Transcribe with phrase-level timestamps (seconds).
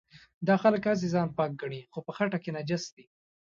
[0.47, 3.05] دا خلک هسې ځان پاک ګڼي خو په خټه کې نجس دي.